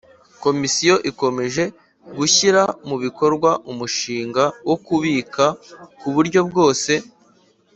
[0.43, 1.63] Komisiyo ikomeje
[2.17, 5.45] gushyira mu bikorwa umushinga wo kubika
[5.99, 6.91] ku buryo bwose